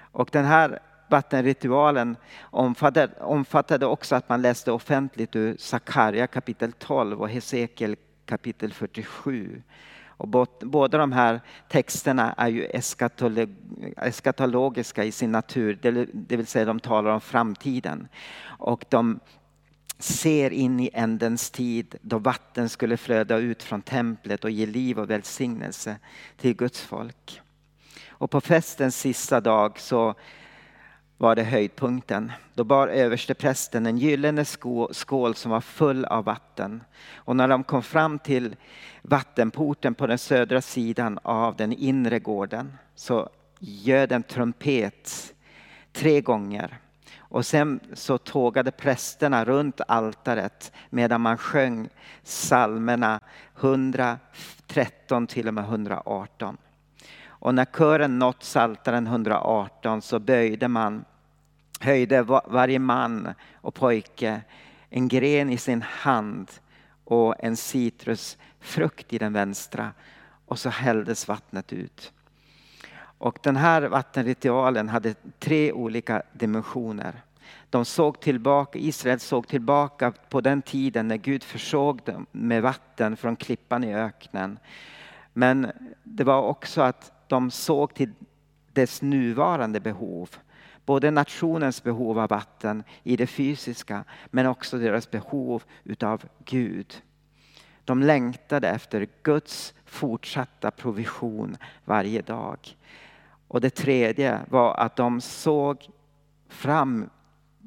Och 0.00 0.28
den 0.32 0.44
här 0.44 0.78
vattenritualen 1.08 2.16
omfattade, 2.40 3.14
omfattade 3.20 3.86
också 3.86 4.16
att 4.16 4.28
man 4.28 4.42
läste 4.42 4.72
offentligt 4.72 5.36
ur 5.36 5.56
Sakarja 5.58 6.26
kapitel 6.26 6.72
12 6.72 7.20
och 7.20 7.28
Hesekiel 7.28 7.96
kapitel 8.26 8.72
47. 8.72 9.62
Och 10.06 10.28
båda 10.60 10.98
de 10.98 11.12
här 11.12 11.40
texterna 11.68 12.32
är 12.32 12.48
ju 12.48 12.64
eskatologiska 13.96 15.04
i 15.04 15.12
sin 15.12 15.32
natur, 15.32 15.78
det 16.12 16.36
vill 16.36 16.46
säga 16.46 16.64
de 16.64 16.80
talar 16.80 17.10
om 17.10 17.20
framtiden. 17.20 18.08
Och 18.58 18.84
de 18.88 19.20
ser 19.98 20.50
in 20.50 20.80
i 20.80 20.90
ändens 20.92 21.50
tid 21.50 21.94
då 22.00 22.18
vatten 22.18 22.68
skulle 22.68 22.96
flöda 22.96 23.36
ut 23.36 23.62
från 23.62 23.82
templet 23.82 24.44
och 24.44 24.50
ge 24.50 24.66
liv 24.66 24.98
och 24.98 25.10
välsignelse 25.10 25.96
till 26.36 26.56
Guds 26.56 26.80
folk. 26.80 27.40
Och 28.08 28.30
på 28.30 28.40
festens 28.40 28.96
sista 28.96 29.40
dag 29.40 29.80
så 29.80 30.14
var 31.16 31.36
det 31.36 31.42
höjdpunkten. 31.42 32.32
Då 32.54 32.64
bar 32.64 32.88
översteprästen 32.88 33.86
en 33.86 33.98
gyllene 33.98 34.44
skål 34.90 35.34
som 35.34 35.50
var 35.50 35.60
full 35.60 36.04
av 36.04 36.24
vatten. 36.24 36.82
Och 37.14 37.36
när 37.36 37.48
de 37.48 37.64
kom 37.64 37.82
fram 37.82 38.18
till 38.18 38.56
vattenporten 39.02 39.94
på 39.94 40.06
den 40.06 40.18
södra 40.18 40.60
sidan 40.60 41.18
av 41.22 41.56
den 41.56 41.72
inre 41.72 42.18
gården 42.18 42.78
så 42.94 43.28
ljöd 43.58 44.12
en 44.12 44.22
trumpet 44.22 45.34
tre 45.92 46.20
gånger. 46.20 46.78
Och 47.28 47.46
sen 47.46 47.80
så 47.92 48.18
tågade 48.18 48.70
prästerna 48.70 49.44
runt 49.44 49.80
altaret 49.88 50.72
medan 50.90 51.20
man 51.20 51.38
sjöng 51.38 51.88
psalmerna 52.24 53.20
113 53.60 55.26
till 55.26 55.48
och 55.48 55.54
med 55.54 55.64
118. 55.64 56.56
Och 57.26 57.54
när 57.54 57.64
kören 57.64 58.18
nått 58.18 58.40
Psaltaren 58.40 59.06
118 59.06 60.02
så 60.02 60.18
böjde 60.18 60.68
man, 60.68 61.04
höjde 61.80 62.22
varje 62.22 62.78
man 62.78 63.34
och 63.54 63.74
pojke 63.74 64.40
en 64.90 65.08
gren 65.08 65.50
i 65.50 65.58
sin 65.58 65.82
hand 65.82 66.50
och 67.04 67.34
en 67.38 67.56
citrusfrukt 67.56 69.12
i 69.12 69.18
den 69.18 69.32
vänstra 69.32 69.92
och 70.46 70.58
så 70.58 70.68
hälldes 70.68 71.28
vattnet 71.28 71.72
ut. 71.72 72.12
Och 73.18 73.38
den 73.42 73.56
här 73.56 73.82
vattenritualen 73.82 74.88
hade 74.88 75.14
tre 75.38 75.72
olika 75.72 76.22
dimensioner. 76.32 77.22
De 77.70 77.84
såg 77.84 78.20
tillbaka, 78.20 78.78
Israel 78.78 79.20
såg 79.20 79.48
tillbaka 79.48 80.12
på 80.28 80.40
den 80.40 80.62
tiden 80.62 81.08
när 81.08 81.16
Gud 81.16 81.44
försåg 81.44 82.00
dem 82.04 82.26
med 82.32 82.62
vatten 82.62 83.16
från 83.16 83.36
klippan 83.36 83.84
i 83.84 83.94
öknen. 83.94 84.58
Men 85.32 85.72
det 86.02 86.24
var 86.24 86.42
också 86.42 86.82
att 86.82 87.12
de 87.28 87.50
såg 87.50 87.94
till 87.94 88.12
dess 88.72 89.02
nuvarande 89.02 89.80
behov. 89.80 90.30
Både 90.84 91.10
nationens 91.10 91.82
behov 91.82 92.18
av 92.18 92.28
vatten 92.28 92.84
i 93.02 93.16
det 93.16 93.26
fysiska 93.26 94.04
men 94.26 94.46
också 94.46 94.78
deras 94.78 95.10
behov 95.10 95.62
utav 95.84 96.24
Gud. 96.44 97.02
De 97.84 98.02
längtade 98.02 98.68
efter 98.68 99.08
Guds 99.22 99.74
fortsatta 99.84 100.70
provision 100.70 101.56
varje 101.84 102.22
dag. 102.22 102.58
Och 103.48 103.60
det 103.60 103.70
tredje 103.70 104.40
var 104.48 104.74
att 104.74 104.96
de 104.96 105.20
såg 105.20 105.88
fram, 106.48 107.10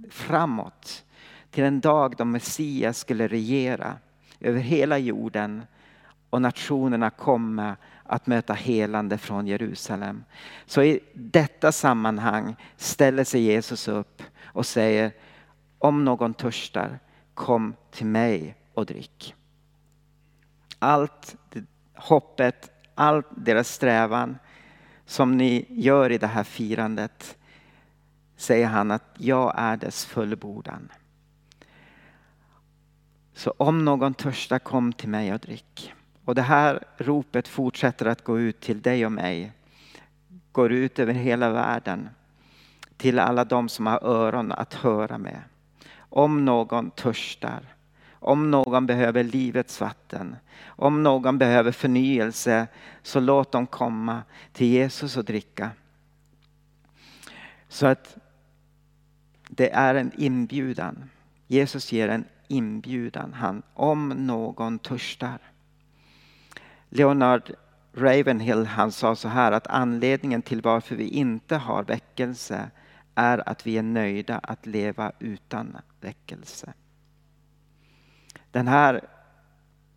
framåt 0.09 1.05
till 1.51 1.63
en 1.63 1.79
dag 1.79 2.15
då 2.17 2.25
Messias 2.25 2.97
skulle 2.97 3.27
regera 3.27 3.97
över 4.39 4.59
hela 4.59 4.97
jorden 4.97 5.63
och 6.29 6.41
nationerna 6.41 7.09
kommer 7.09 7.75
att 8.03 8.27
möta 8.27 8.53
helande 8.53 9.17
från 9.17 9.47
Jerusalem. 9.47 10.23
Så 10.65 10.83
i 10.83 10.99
detta 11.13 11.71
sammanhang 11.71 12.55
ställer 12.77 13.23
sig 13.23 13.41
Jesus 13.41 13.87
upp 13.87 14.23
och 14.43 14.65
säger 14.65 15.11
om 15.79 16.05
någon 16.05 16.33
törstar, 16.33 16.99
kom 17.33 17.75
till 17.91 18.05
mig 18.05 18.55
och 18.73 18.85
drick. 18.85 19.35
Allt 20.79 21.35
hoppet, 21.95 22.71
all 22.95 23.23
deras 23.35 23.69
strävan 23.69 24.37
som 25.11 25.37
ni 25.37 25.65
gör 25.69 26.11
i 26.11 26.17
det 26.17 26.27
här 26.27 26.43
firandet 26.43 27.37
säger 28.35 28.67
han 28.67 28.91
att 28.91 29.03
jag 29.17 29.53
är 29.57 29.77
dess 29.77 30.05
fullbordan. 30.05 30.91
Så 33.33 33.53
om 33.57 33.85
någon 33.85 34.13
törstar, 34.13 34.59
kom 34.59 34.93
till 34.93 35.09
mig 35.09 35.33
och 35.33 35.39
drick. 35.39 35.93
Och 36.25 36.35
det 36.35 36.41
här 36.41 36.83
ropet 36.97 37.47
fortsätter 37.47 38.05
att 38.05 38.23
gå 38.23 38.39
ut 38.39 38.59
till 38.59 38.81
dig 38.81 39.05
och 39.05 39.11
mig. 39.11 39.51
Går 40.51 40.71
ut 40.71 40.99
över 40.99 41.13
hela 41.13 41.49
världen. 41.49 42.09
Till 42.97 43.19
alla 43.19 43.45
de 43.45 43.69
som 43.69 43.87
har 43.87 44.03
öron 44.03 44.51
att 44.51 44.73
höra 44.73 45.17
med. 45.17 45.41
Om 45.97 46.45
någon 46.45 46.91
törstar. 46.91 47.75
Om 48.23 48.51
någon 48.51 48.85
behöver 48.85 49.23
livets 49.23 49.81
vatten. 49.81 50.35
Om 50.65 51.03
någon 51.03 51.37
behöver 51.37 51.71
förnyelse 51.71 52.67
så 53.01 53.19
låt 53.19 53.51
dem 53.51 53.67
komma 53.67 54.23
till 54.53 54.67
Jesus 54.67 55.17
och 55.17 55.25
dricka. 55.25 55.69
Så 57.67 57.85
att 57.85 58.17
det 59.49 59.71
är 59.71 59.95
en 59.95 60.11
inbjudan. 60.17 61.09
Jesus 61.47 61.91
ger 61.91 62.09
en 62.09 62.25
inbjudan. 62.47 63.33
Han, 63.33 63.63
om 63.73 64.09
någon 64.09 64.79
törstar. 64.79 65.39
Leonard 66.89 67.51
Ravenhill 67.93 68.65
han 68.65 68.91
sa 68.91 69.15
så 69.15 69.27
här 69.27 69.51
att 69.51 69.67
anledningen 69.67 70.41
till 70.41 70.61
varför 70.61 70.95
vi 70.95 71.07
inte 71.07 71.55
har 71.55 71.83
väckelse 71.83 72.69
är 73.15 73.49
att 73.49 73.67
vi 73.67 73.77
är 73.77 73.83
nöjda 73.83 74.37
att 74.37 74.65
leva 74.65 75.11
utan 75.19 75.77
väckelse. 76.01 76.73
Den 78.51 78.67
här 78.67 79.01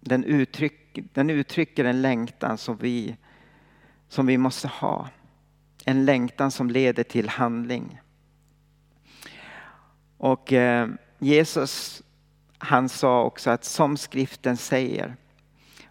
den, 0.01 0.25
uttryck, 0.25 0.99
den 1.13 1.31
uttrycker 1.31 1.85
en 1.85 2.03
längtan 2.03 2.59
som 2.59 2.77
vi, 2.77 3.17
som 4.09 4.27
vi 4.27 4.39
måste 4.39 4.69
ha. 4.69 5.09
En 5.85 6.05
längtan 6.05 6.51
som 6.51 6.71
leder 6.71 7.03
till 7.03 7.29
handling. 7.29 8.01
Och 10.19 10.53
eh, 10.53 10.89
Jesus 11.19 12.03
han 12.59 12.89
sa 12.89 13.25
också 13.25 13.51
att 13.51 13.65
som 13.65 13.97
skriften 13.97 14.57
säger 14.57 15.17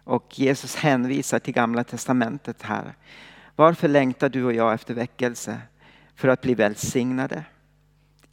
och 0.04 0.38
Jesus 0.38 0.76
hänvisar 0.76 1.38
till 1.38 1.54
gamla 1.54 1.84
testamentet 1.84 2.62
här. 2.62 2.94
Varför 3.56 3.88
längtar 3.88 4.28
du 4.28 4.44
och 4.44 4.52
jag 4.52 4.74
efter 4.74 4.94
väckelse? 4.94 5.60
För 6.14 6.28
att 6.28 6.40
bli 6.40 6.54
välsignade? 6.54 7.44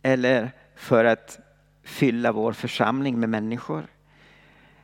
Eller 0.01 0.51
för 0.75 1.05
att 1.05 1.39
fylla 1.83 2.31
vår 2.31 2.53
församling 2.53 3.19
med 3.19 3.29
människor? 3.29 3.87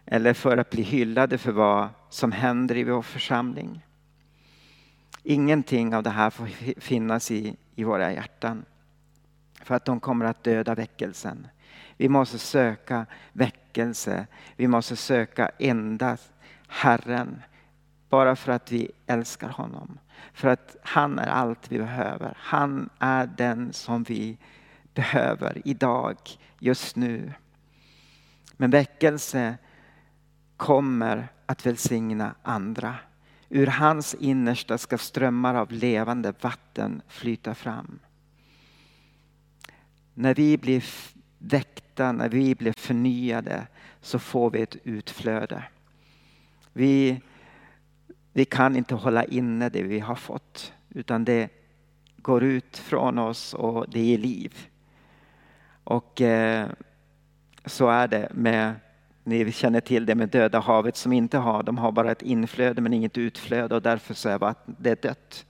Eller 0.07 0.33
för 0.33 0.57
att 0.57 0.69
bli 0.69 0.81
hyllade 0.81 1.37
för 1.37 1.51
vad 1.51 1.89
som 2.09 2.31
händer 2.31 2.77
i 2.77 2.83
vår 2.83 3.01
församling? 3.01 3.85
Ingenting 5.23 5.95
av 5.95 6.03
det 6.03 6.09
här 6.09 6.29
får 6.29 6.45
finnas 6.79 7.31
i, 7.31 7.55
i 7.75 7.83
våra 7.83 8.13
hjärtan. 8.13 8.65
För 9.61 9.75
att 9.75 9.85
de 9.85 9.99
kommer 9.99 10.25
att 10.25 10.43
döda 10.43 10.75
väckelsen. 10.75 11.47
Vi 11.97 12.09
måste 12.09 12.39
söka 12.39 13.05
väckelse. 13.33 14.27
Vi 14.55 14.67
måste 14.67 14.95
söka 14.95 15.51
endast 15.59 16.31
Herren. 16.67 17.41
Bara 18.09 18.35
för 18.35 18.51
att 18.51 18.71
vi 18.71 18.91
älskar 19.05 19.49
honom. 19.49 19.99
För 20.33 20.47
att 20.47 20.75
han 20.81 21.19
är 21.19 21.27
allt 21.27 21.71
vi 21.71 21.77
behöver. 21.77 22.33
Han 22.39 22.89
är 22.99 23.29
den 23.37 23.73
som 23.73 24.03
vi 24.03 24.37
behöver 24.93 25.61
idag, 25.65 26.17
just 26.59 26.95
nu. 26.95 27.33
Men 28.57 28.69
väckelse 28.69 29.57
kommer 30.57 31.27
att 31.45 31.65
välsigna 31.65 32.35
andra. 32.43 32.95
Ur 33.49 33.67
hans 33.67 34.13
innersta 34.13 34.77
ska 34.77 34.97
strömmar 34.97 35.55
av 35.55 35.71
levande 35.71 36.33
vatten 36.41 37.01
flyta 37.07 37.55
fram. 37.55 37.99
När 40.13 40.35
vi 40.35 40.57
blir 40.57 40.83
väckta, 41.37 42.11
när 42.11 42.29
vi 42.29 42.55
blir 42.55 42.73
förnyade 42.77 43.67
så 44.01 44.19
får 44.19 44.51
vi 44.51 44.61
ett 44.61 44.75
utflöde. 44.83 45.63
Vi, 46.73 47.21
vi 48.33 48.45
kan 48.45 48.75
inte 48.75 48.95
hålla 48.95 49.23
inne 49.23 49.69
det 49.69 49.83
vi 49.83 49.99
har 49.99 50.15
fått 50.15 50.73
utan 50.89 51.25
det 51.25 51.49
går 52.17 52.43
ut 52.43 52.77
från 52.77 53.19
oss 53.19 53.53
och 53.53 53.89
det 53.89 54.01
ger 54.01 54.17
liv. 54.17 54.67
Och 55.83 56.21
eh, 56.21 56.69
så 57.65 57.89
är 57.89 58.07
det 58.07 58.29
med, 58.33 58.75
ni 59.27 59.51
känner 59.51 59.81
till 59.81 60.05
det 60.05 60.15
med 60.15 60.29
Döda 60.29 60.59
havet 60.59 60.95
som 60.95 61.13
inte 61.13 61.37
har, 61.37 61.63
de 61.63 61.77
har 61.77 61.91
bara 61.91 62.11
ett 62.11 62.21
inflöde 62.21 62.81
men 62.81 62.93
inget 62.93 63.17
utflöde 63.17 63.75
och 63.75 63.81
därför 63.81 64.13
så 64.13 64.29
är 64.29 64.55
det 64.65 65.01
dött. 65.01 65.45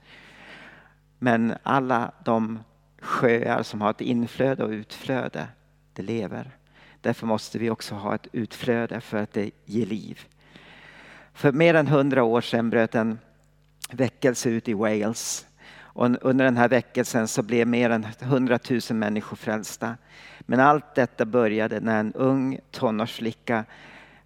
Men 1.18 1.54
alla 1.62 2.12
de 2.24 2.58
sjöar 3.00 3.62
som 3.62 3.80
har 3.80 3.90
ett 3.90 4.00
inflöde 4.00 4.64
och 4.64 4.70
utflöde, 4.70 5.46
det 5.92 6.02
lever. 6.02 6.50
Därför 7.00 7.26
måste 7.26 7.58
vi 7.58 7.70
också 7.70 7.94
ha 7.94 8.14
ett 8.14 8.26
utflöde 8.32 9.00
för 9.00 9.18
att 9.18 9.32
det 9.32 9.50
ger 9.64 9.86
liv. 9.86 10.20
För 11.32 11.52
mer 11.52 11.74
än 11.74 11.86
hundra 11.86 12.24
år 12.24 12.40
sedan 12.40 12.70
bröt 12.70 12.94
en 12.94 13.18
väckelse 13.90 14.50
ut 14.50 14.68
i 14.68 14.74
Wales. 14.74 15.46
Och 15.78 16.08
under 16.22 16.44
den 16.44 16.56
här 16.56 16.68
väckelsen 16.68 17.28
så 17.28 17.42
blev 17.42 17.66
mer 17.66 17.90
än 17.90 18.06
hundratusen 18.20 18.98
människor 18.98 19.36
frälsta. 19.36 19.96
Men 20.50 20.60
allt 20.60 20.94
detta 20.94 21.24
började 21.24 21.80
när 21.80 22.00
en 22.00 22.12
ung 22.12 22.58
tonårsflicka 22.70 23.64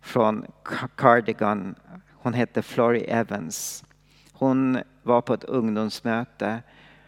från 0.00 0.46
Cardigan, 0.94 1.74
hon 2.10 2.34
hette 2.34 2.62
Flory 2.62 3.00
Evans. 3.00 3.84
Hon 4.32 4.78
var 5.02 5.20
på 5.20 5.34
ett 5.34 5.44
ungdomsmöte 5.44 6.62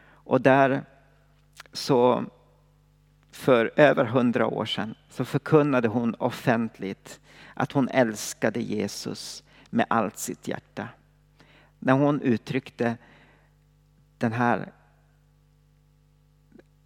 och 0.07 0.41
där 0.41 0.85
så 1.73 2.25
för 3.31 3.71
över 3.77 4.05
hundra 4.05 4.47
år 4.47 4.65
sedan 4.65 4.95
så 5.09 5.25
förkunnade 5.25 5.89
hon 5.89 6.15
offentligt 6.15 7.21
att 7.55 7.73
hon 7.73 7.89
älskade 7.89 8.61
Jesus 8.61 9.45
med 9.71 9.87
allt 9.89 10.19
sitt 10.19 10.49
hjärta. 10.49 10.89
När 11.79 11.93
hon 11.93 12.21
uttryckte 12.21 12.97
den 14.19 14.33
här, 14.33 14.73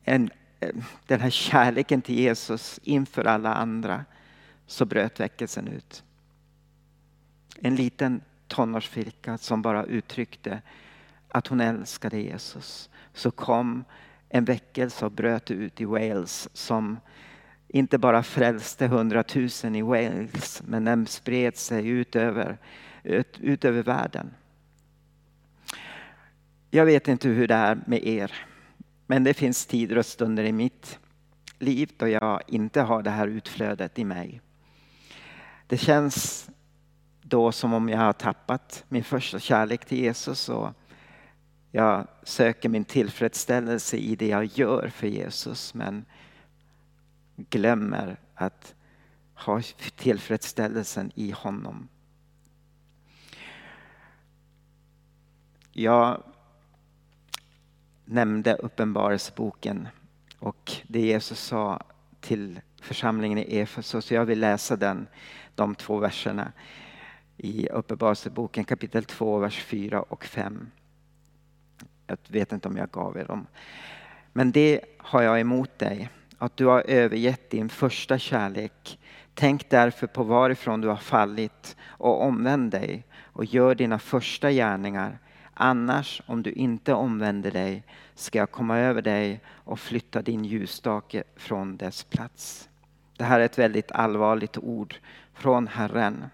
en, 0.03 0.31
Eh, 0.61 0.71
den 1.07 1.21
här 1.21 1.31
kärleken 1.31 2.03
till 2.03 2.19
Jesus 2.19 2.81
inför 2.83 3.25
alla 3.25 3.55
andra 3.55 4.05
så 4.67 4.85
bröt 4.85 5.21
väckelsen 5.21 5.69
ut. 5.69 6.05
En 7.61 7.77
liten 7.77 8.21
tonårsflicka 8.49 9.39
som 9.39 9.63
bara 9.63 9.85
uttryckte 9.85 10.63
att 11.29 11.47
hon 11.47 11.61
älskade 11.61 12.21
Jesus. 12.21 12.91
Så 13.13 13.31
kom 13.31 13.85
en 14.29 14.45
väckelse 14.45 15.05
och 15.05 15.13
bröt 15.13 15.51
ut 15.51 15.81
i 15.81 15.85
Wales 15.85 16.49
som 16.53 17.01
inte 17.69 17.99
bara 17.99 18.23
frälste 18.23 18.87
hundratusen 18.87 19.77
i 19.77 19.83
Wales 19.83 20.63
men 20.67 20.85
den 20.85 21.07
spred 21.07 21.57
sig 21.57 21.89
ut 21.89 22.17
över, 22.17 22.59
ut, 23.03 23.39
ut 23.41 23.65
över 23.65 23.83
världen. 23.83 24.35
Jag 26.71 26.85
vet 26.85 27.09
inte 27.09 27.29
hur 27.29 27.49
det 27.49 27.55
är 27.55 27.79
med 27.87 28.07
er 28.07 28.48
men 29.11 29.25
det 29.25 29.35
finns 29.35 29.67
tider 29.67 29.99
och 29.99 30.07
stunder 30.07 30.45
i 30.45 30.53
mitt 30.53 30.99
liv 31.59 31.93
då 31.97 32.09
jag 32.09 32.43
inte 32.47 32.81
har 32.81 33.03
det 33.03 33.11
här 33.11 33.27
utflödet 33.29 33.99
i 33.99 34.05
mig. 34.05 34.41
Det 35.67 35.79
känns 35.79 36.51
då 37.23 37.53
som 37.53 37.73
om 37.75 37.89
jag 37.89 37.99
har 37.99 38.13
tappat 38.13 38.85
min 38.89 39.05
första 39.05 39.39
kärlek 39.39 39.85
till 39.85 39.99
Jesus 39.99 40.49
och 40.49 40.71
jag 41.71 42.07
söker 42.23 42.69
min 42.69 42.85
tillfredsställelse 42.85 43.97
i 43.97 44.17
det 44.17 44.29
jag 44.29 44.45
gör 44.45 44.89
för 44.89 45.07
Jesus 45.07 45.75
men 45.75 46.05
glömmer 47.37 48.21
att 48.35 48.75
ha 49.35 49.63
tillfredsställelsen 49.97 51.13
i 51.15 51.31
honom. 51.31 51.89
Jag 55.73 56.23
nämnde 58.09 58.55
Uppenbarelseboken 58.55 59.89
och 60.39 60.73
det 60.87 61.01
Jesus 61.01 61.41
sa 61.41 61.83
till 62.21 62.61
församlingen 62.81 63.39
i 63.39 63.59
Efesos. 63.59 64.13
Jag 64.13 64.25
vill 64.25 64.41
läsa 64.41 64.77
den, 64.77 65.07
de 65.55 65.75
två 65.75 65.99
verserna 65.99 66.53
i 67.37 67.69
Uppenbarelseboken 67.69 68.65
kapitel 68.65 69.05
2, 69.05 69.39
vers 69.39 69.63
4 69.63 70.03
och 70.03 70.25
5. 70.25 70.71
Jag 72.07 72.19
vet 72.29 72.53
inte 72.53 72.69
om 72.69 72.77
jag 72.77 72.91
gav 72.91 73.17
er 73.17 73.25
dem. 73.25 73.47
Men 74.33 74.53
det 74.53 74.81
har 74.99 75.23
jag 75.23 75.41
emot 75.41 75.79
dig, 75.79 76.11
att 76.39 76.57
du 76.57 76.67
har 76.67 76.81
övergett 76.81 77.51
din 77.51 77.69
första 77.69 78.19
kärlek. 78.19 78.99
Tänk 79.35 79.71
därför 79.71 80.07
på 80.07 80.23
varifrån 80.23 80.81
du 80.81 80.89
har 80.89 80.97
fallit 80.97 81.77
och 81.87 82.23
omvänd 82.23 82.71
dig 82.71 83.07
och 83.33 83.45
gör 83.45 83.75
dina 83.75 83.99
första 83.99 84.51
gärningar. 84.51 85.19
Annars, 85.61 86.23
om 86.27 86.43
du 86.43 86.53
inte 86.53 86.95
omvänder 86.95 87.51
dig, 87.51 87.83
ska 88.15 88.39
jag 88.39 88.51
komma 88.51 88.79
över 88.79 89.03
dig 89.03 89.41
och 89.47 89.81
flytta 89.81 90.23
din 90.23 90.45
ljusstake 90.45 91.25
från 91.37 91.77
dess 91.77 92.05
plats. 92.05 92.69
Det 93.17 93.25
här 93.25 93.41
är 93.41 93.45
ett 93.45 93.59
väldigt 93.59 93.93
allvarligt 93.93 94.59
ord 94.59 94.97
från 95.35 95.67
Herren. 95.67 96.25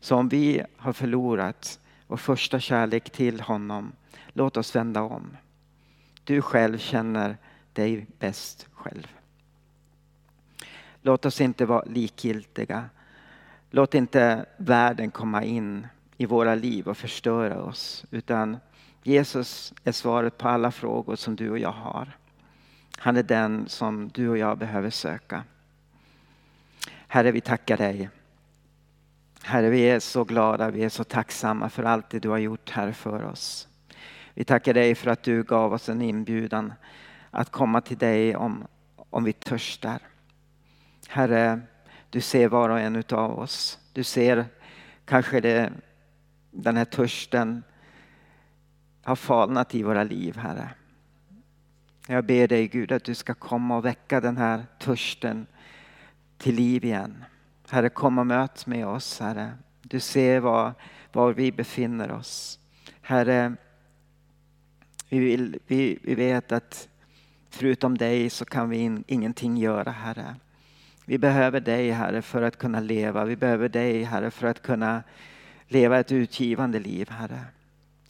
Så 0.00 0.16
om 0.16 0.28
vi 0.28 0.62
har 0.76 0.92
förlorat 0.92 1.80
vår 2.06 2.16
första 2.16 2.60
kärlek 2.60 3.10
till 3.10 3.40
honom 3.40 3.92
Låt 4.32 4.56
oss 4.56 4.76
vända 4.76 5.02
om. 5.02 5.36
Du 6.24 6.42
själv 6.42 6.78
känner 6.78 7.36
dig 7.72 8.06
bäst 8.18 8.68
själv. 8.72 9.06
Låt 11.02 11.26
oss 11.26 11.40
inte 11.40 11.66
vara 11.66 11.84
likgiltiga. 11.84 12.84
Låt 13.70 13.94
inte 13.94 14.46
världen 14.56 15.10
komma 15.10 15.44
in 15.44 15.86
i 16.16 16.26
våra 16.26 16.54
liv 16.54 16.88
och 16.88 16.96
förstöra 16.96 17.62
oss. 17.62 18.04
Utan 18.10 18.56
Jesus 19.02 19.74
är 19.84 19.92
svaret 19.92 20.38
på 20.38 20.48
alla 20.48 20.70
frågor 20.70 21.16
som 21.16 21.36
du 21.36 21.50
och 21.50 21.58
jag 21.58 21.72
har. 21.72 22.16
Han 22.98 23.16
är 23.16 23.22
den 23.22 23.68
som 23.68 24.08
du 24.08 24.28
och 24.28 24.38
jag 24.38 24.58
behöver 24.58 24.90
söka. 24.90 25.44
Herre, 27.08 27.32
vi 27.32 27.40
tackar 27.40 27.76
dig. 27.76 28.10
Herre, 29.42 29.70
vi 29.70 29.80
är 29.80 30.00
så 30.00 30.24
glada, 30.24 30.70
vi 30.70 30.84
är 30.84 30.88
så 30.88 31.04
tacksamma 31.04 31.68
för 31.68 31.82
allt 31.82 32.10
det 32.10 32.18
du 32.18 32.28
har 32.28 32.38
gjort 32.38 32.70
här 32.70 32.92
för 32.92 33.24
oss. 33.24 33.68
Vi 34.34 34.44
tackar 34.44 34.74
dig 34.74 34.94
för 34.94 35.10
att 35.10 35.22
du 35.22 35.42
gav 35.42 35.72
oss 35.72 35.88
en 35.88 36.02
inbjudan 36.02 36.72
att 37.30 37.50
komma 37.50 37.80
till 37.80 37.98
dig 37.98 38.36
om, 38.36 38.66
om 39.10 39.24
vi 39.24 39.32
törstar. 39.32 39.98
Herre, 41.08 41.60
Du 42.10 42.20
ser 42.20 42.48
var 42.48 42.68
och 42.68 42.80
en 42.80 43.04
av 43.10 43.38
oss. 43.38 43.78
Du 43.92 44.04
ser 44.04 44.46
kanske 45.04 45.40
det, 45.40 45.72
den 46.56 46.76
här 46.76 46.84
törsten 46.84 47.62
har 49.02 49.16
falnat 49.16 49.74
i 49.74 49.82
våra 49.82 50.04
liv, 50.04 50.36
Herre. 50.36 50.70
Jag 52.08 52.24
ber 52.24 52.48
dig 52.48 52.68
Gud 52.68 52.92
att 52.92 53.04
du 53.04 53.14
ska 53.14 53.34
komma 53.34 53.76
och 53.76 53.84
väcka 53.84 54.20
den 54.20 54.36
här 54.36 54.66
törsten 54.78 55.46
till 56.38 56.54
liv 56.54 56.84
igen. 56.84 57.24
Herre, 57.68 57.88
kom 57.88 58.18
och 58.18 58.26
möt 58.26 58.66
med 58.66 58.86
oss, 58.86 59.20
Herre. 59.20 59.52
Du 59.82 60.00
ser 60.00 60.40
var, 60.40 60.74
var 61.12 61.32
vi 61.32 61.52
befinner 61.52 62.10
oss. 62.10 62.58
Herre, 63.00 63.56
vi, 65.08 65.18
vill, 65.18 65.58
vi, 65.66 65.98
vi 66.02 66.14
vet 66.14 66.52
att 66.52 66.88
förutom 67.50 67.98
dig 67.98 68.30
så 68.30 68.44
kan 68.44 68.70
vi 68.70 68.76
in, 68.76 69.04
ingenting 69.06 69.56
göra, 69.56 69.90
Herre. 69.90 70.34
Vi 71.04 71.18
behöver 71.18 71.60
dig, 71.60 71.90
Herre, 71.90 72.22
för 72.22 72.42
att 72.42 72.58
kunna 72.58 72.80
leva. 72.80 73.24
Vi 73.24 73.36
behöver 73.36 73.68
dig, 73.68 74.02
Herre, 74.02 74.30
för 74.30 74.46
att 74.46 74.62
kunna 74.62 75.02
leva 75.68 75.98
ett 75.98 76.12
utgivande 76.12 76.78
liv, 76.78 77.10
Herre. 77.10 77.40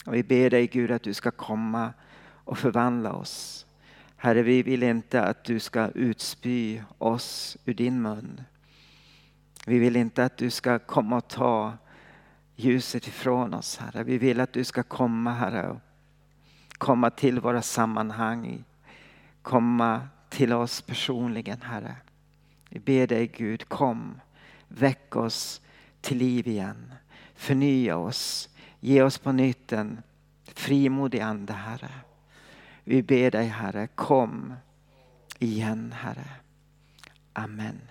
Och 0.05 0.13
vi 0.13 0.23
ber 0.23 0.49
dig, 0.49 0.67
Gud, 0.67 0.91
att 0.91 1.03
du 1.03 1.13
ska 1.13 1.31
komma 1.31 1.93
och 2.23 2.57
förvandla 2.57 3.13
oss. 3.13 3.65
Herre, 4.17 4.41
vi 4.41 4.63
vill 4.63 4.83
inte 4.83 5.23
att 5.23 5.43
du 5.43 5.59
ska 5.59 5.87
utspy 5.87 6.81
oss 6.97 7.57
ur 7.65 7.73
din 7.73 8.01
mun. 8.01 8.41
Vi 9.65 9.79
vill 9.79 9.95
inte 9.95 10.25
att 10.25 10.37
du 10.37 10.49
ska 10.49 10.79
komma 10.79 11.17
och 11.17 11.27
ta 11.27 11.77
ljuset 12.55 13.07
ifrån 13.07 13.53
oss, 13.53 13.77
Herre. 13.77 14.03
Vi 14.03 14.17
vill 14.17 14.39
att 14.39 14.53
du 14.53 14.63
ska 14.63 14.83
komma, 14.83 15.33
Herre, 15.33 15.69
och 15.69 15.79
komma 16.77 17.09
till 17.09 17.39
våra 17.39 17.61
sammanhang, 17.61 18.63
komma 19.41 20.07
till 20.29 20.53
oss 20.53 20.81
personligen, 20.81 21.61
Herre. 21.61 21.95
Vi 22.69 22.79
ber 22.79 23.07
dig 23.07 23.27
Gud, 23.27 23.69
kom, 23.69 24.21
väck 24.67 25.15
oss 25.15 25.61
till 26.01 26.17
liv 26.17 26.47
igen. 26.47 26.93
Förnya 27.37 27.97
oss, 27.97 28.49
ge 28.79 29.01
oss 29.01 29.17
på 29.17 29.31
nytt 29.31 29.73
en 29.73 30.01
frimodig 30.43 31.19
ande, 31.19 31.53
Herre. 31.53 31.91
Vi 32.83 33.03
ber 33.03 33.31
dig 33.31 33.47
Herre, 33.47 33.87
kom 33.87 34.53
igen 35.39 35.93
Herre. 35.97 36.29
Amen. 37.33 37.81